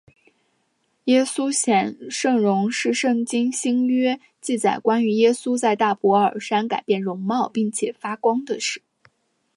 [1.03, 8.81] 耶稣显圣容是圣经新约记载关于耶稣在大博尔山改变容貌并且发光的事。